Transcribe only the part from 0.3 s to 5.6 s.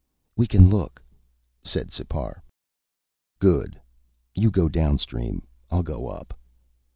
"We can look," said Sipar. "Good. You go downstream.